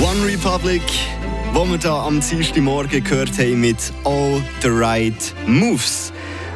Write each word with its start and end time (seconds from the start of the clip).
One 0.00 0.24
Republic, 0.24 0.82
wo 1.52 1.64
wir 1.66 1.76
da 1.76 2.06
am 2.06 2.20
Dienstagmorgen 2.20 3.02
gehört 3.02 3.36
haben 3.36 3.60
mit 3.60 3.92
All 4.04 4.40
the 4.62 4.68
Right 4.68 5.34
Moves. 5.44 6.12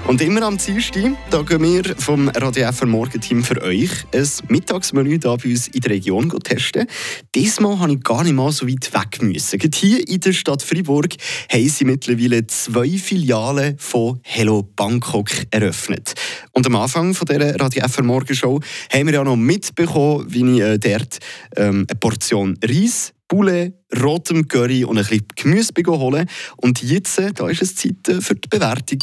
Und 0.06 0.20
immer 0.20 0.42
am 0.42 0.58
Dienstag, 0.58 1.16
da 1.30 1.42
gehen 1.42 1.62
wir 1.62 1.96
vom 1.96 2.28
Radio 2.28 2.70
FR 2.70 2.86
Morgenteam 2.86 3.42
für 3.42 3.60
euch 3.60 3.90
ein 4.12 4.28
Mittagsmenü 4.46 5.18
da 5.18 5.34
bei 5.34 5.50
uns 5.50 5.66
in 5.68 5.80
der 5.80 5.90
Region 5.90 6.30
testen. 6.40 6.86
Diesmal 7.34 7.80
habe 7.80 7.94
ich 7.94 8.02
gar 8.04 8.22
nicht 8.22 8.34
mal 8.34 8.52
so 8.52 8.68
weit 8.68 8.92
weg 8.94 9.20
müssen. 9.22 9.58
Gerade 9.58 9.76
hier 9.76 10.08
in 10.08 10.20
der 10.20 10.32
Stadt 10.32 10.62
Freiburg 10.62 11.14
haben 11.50 11.68
sie 11.68 11.84
mittlerweile 11.84 12.46
zwei 12.46 12.90
Filialen 12.90 13.76
von 13.76 14.20
Hello 14.22 14.62
Bangkok 14.62 15.30
eröffnet. 15.50 16.14
Und 16.52 16.64
am 16.66 16.76
Anfang 16.76 17.12
von 17.12 17.26
dieser 17.26 17.58
Radio 17.58 17.88
FR 17.88 18.04
Morgenshow 18.04 18.60
haben 18.92 19.06
wir 19.06 19.14
ja 19.14 19.24
noch 19.24 19.36
mitbekommen, 19.36 20.26
wie 20.28 20.58
ich 20.58 20.60
äh, 20.60 20.78
dort 20.78 21.18
ähm, 21.56 21.86
eine 21.88 21.98
Portion 21.98 22.56
Reis 22.62 23.12
Poulet, 23.32 23.72
rotem 23.98 24.46
Curry 24.46 24.84
und 24.84 24.98
ein 24.98 25.06
bisschen 25.06 25.26
Gemüse 25.34 25.72
holen. 25.86 26.28
Und 26.58 26.82
jetzt 26.82 27.18
äh, 27.18 27.32
da 27.32 27.48
ist 27.48 27.62
es 27.62 27.74
Zeit 27.74 28.06
äh, 28.06 28.20
für 28.20 28.34
die 28.34 28.46
Bewertung. 28.46 28.98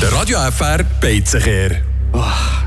Der 0.00 0.12
Radio 0.12 0.38
FR 0.50 0.82
Beizenkehr. 0.98 1.82
Oh, 2.14 2.22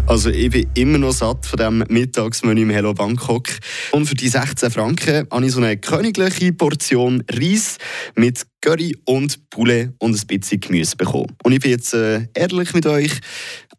also 0.05 0.29
ich 0.29 0.51
bin 0.51 0.69
immer 0.75 0.99
noch 0.99 1.13
satt 1.13 1.47
von 1.47 1.57
dem 1.57 1.83
Mittagsmenü 1.89 2.61
im 2.61 2.69
Hello 2.69 2.93
Bangkok. 2.93 3.47
Und 3.91 4.05
für 4.05 4.13
die 4.13 4.29
16 4.29 4.69
Franken 4.69 5.27
habe 5.31 5.45
ich 5.47 5.51
so 5.51 5.59
eine 5.59 5.77
königliche 5.77 6.53
Portion 6.53 7.23
Reis 7.27 7.79
mit 8.13 8.45
Curry 8.61 8.95
und 9.05 9.49
Poulet 9.49 9.89
und 9.97 10.15
ein 10.15 10.27
bisschen 10.27 10.59
Gemüse 10.59 10.95
bekommen. 10.95 11.35
Und 11.43 11.53
ich 11.53 11.59
bin 11.59 11.71
jetzt 11.71 11.91
äh, 11.95 12.27
ehrlich 12.35 12.75
mit 12.75 12.85
euch, 12.85 13.13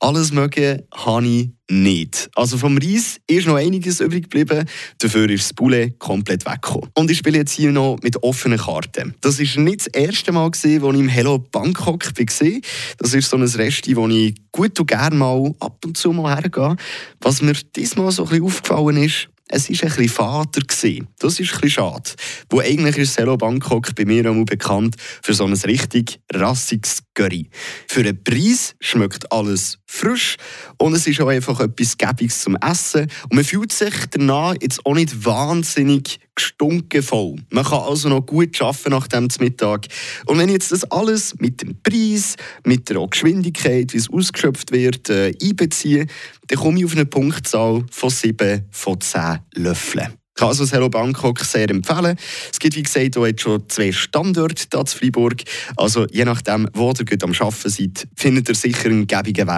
alles 0.01 0.33
mögen 0.33 0.83
habe 0.93 1.27
ich 1.27 1.51
nicht. 1.69 2.31
Also 2.35 2.59
vom 2.59 2.79
Reis 2.79 3.21
ist 3.27 3.47
noch 3.47 3.57
einiges 3.57 4.01
übrig 4.01 4.25
geblieben, 4.25 4.67
dafür 4.99 5.29
ist 5.31 5.45
das 5.45 5.53
Poulet 5.53 5.99
komplett 5.99 6.47
weggekommen. 6.47 6.91
Und 6.95 7.11
ich 7.11 7.19
spiele 7.19 7.39
jetzt 7.39 7.53
hier 7.53 7.71
noch 7.71 7.99
mit 8.03 8.23
offenen 8.23 8.59
Karten. 8.59 9.15
Das 9.21 9.39
ist 9.39 9.57
nicht 9.59 9.81
das 9.81 9.87
erste 9.89 10.33
Mal, 10.33 10.47
als 10.47 10.65
ich 10.65 10.83
im 10.83 11.09
Hello 11.09 11.39
Bangkok 11.39 12.05
war. 12.07 12.61
Das 12.99 13.15
ist 13.15 13.31
so 13.31 13.37
ein 13.37 13.43
Resti, 13.43 13.95
wo 13.95 14.09
ich 14.09 14.35
gut 14.53 14.81
und 14.81 14.87
gerne 14.87 15.17
mal 15.17 15.55
ab 15.61 15.85
und 15.85 15.97
zu 15.97 16.13
mal 16.13 16.35
hergehe. 16.35 16.77
Was 17.21 17.43
mir 17.43 17.55
diesmal 17.77 18.11
so 18.11 18.25
ein 18.25 18.29
bisschen 18.31 18.45
aufgefallen 18.45 18.97
ist, 18.97 19.29
es 19.53 19.69
war 19.69 19.77
ein 19.83 19.89
bisschen 19.89 20.09
Vater. 20.09 20.61
Gewesen. 20.61 21.09
Das 21.19 21.41
ist 21.41 21.53
ein 21.53 21.61
bisschen 21.61 21.71
schade. 21.71 22.11
Wo 22.49 22.61
eigentlich 22.61 22.97
ist 22.99 23.15
Selo 23.15 23.37
Bangkok 23.37 23.95
bei 23.95 24.05
mir 24.05 24.31
auch 24.31 24.45
bekannt 24.45 24.97
für 25.23 25.35
so 25.35 25.45
ein 25.45 25.53
richtig 25.53 26.21
rassiges 26.33 27.03
Curry. 27.15 27.51
Für 27.89 28.01
einen 28.01 28.23
Preis 28.23 28.75
schmeckt 28.81 29.31
alles 29.33 29.79
frisch 29.87 30.37
und 30.79 30.95
es 30.95 31.07
ist 31.07 31.21
auch 31.21 31.29
einfach 31.29 31.59
etwas 31.61 31.99
Gäbiges 31.99 32.43
zum 32.43 32.57
Essen. 32.57 33.11
Und 33.25 33.35
man 33.35 33.45
fühlt 33.45 33.73
sich 33.73 33.95
danach 34.11 34.55
jetzt 34.61 34.87
auch 34.87 34.95
nicht 34.95 35.25
wahnsinnig 35.25 36.21
gestunken. 36.35 37.05
Man 37.51 37.65
kann 37.65 37.81
also 37.81 38.09
noch 38.09 38.27
gut 38.27 38.61
arbeiten 38.61 38.91
nach 38.91 39.09
dem 39.09 39.29
Mittag. 39.41 39.87
Und 40.27 40.39
wenn 40.39 40.49
jetzt 40.49 40.73
das 40.73 40.85
alles 40.91 41.35
mit 41.39 41.63
dem 41.63 41.81
Preis, 41.83 42.37
mit 42.65 42.89
der 42.89 43.07
Geschwindigkeit, 43.07 43.93
wie 43.93 43.99
es 43.99 44.11
ausgeschöpft 44.11 44.73
wird, 44.73 45.11
äh, 45.11 45.35
einbeziehe, 45.43 46.07
dann 46.49 46.59
komme 46.59 46.79
ich 46.79 46.85
auf 46.85 46.93
eine 46.93 47.07
Punktzahl 47.07 47.85
von 47.91 48.11
7 48.11 48.67
von 48.71 49.01
10 49.01 49.39
Löffeln. 49.55 50.21
Ich 50.41 50.43
kann 50.43 50.49
also 50.49 50.65
das 50.65 50.73
Hello 50.73 50.89
Bangkok 50.89 51.41
sehr 51.41 51.69
empfehlen. 51.69 52.17
Es 52.51 52.59
gibt, 52.59 52.75
wie 52.75 52.83
gesagt, 52.83 53.19
auch 53.19 53.27
jetzt 53.27 53.43
schon 53.43 53.69
zwei 53.69 53.93
Standorte 53.93 54.65
hier 54.73 54.81
in 54.81 54.87
Freiburg. 54.87 55.43
Also 55.77 56.07
je 56.11 56.25
nachdem, 56.25 56.67
wo 56.73 56.93
ihr 56.99 57.23
am 57.23 57.33
Arbeiten 57.33 57.69
seid, 57.69 58.09
findet 58.17 58.49
ihr 58.49 58.55
sicher 58.55 58.89
einen 58.89 59.07
gäbigen 59.07 59.47
Weg 59.47 59.53